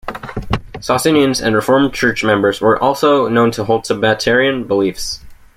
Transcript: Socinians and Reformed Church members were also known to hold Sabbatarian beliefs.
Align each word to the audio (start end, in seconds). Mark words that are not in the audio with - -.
Socinians 0.79 1.39
and 1.39 1.53
Reformed 1.53 1.93
Church 1.93 2.23
members 2.23 2.59
were 2.59 2.81
also 2.81 3.27
known 3.27 3.51
to 3.51 3.65
hold 3.65 3.85
Sabbatarian 3.85 4.63
beliefs. 4.63 5.19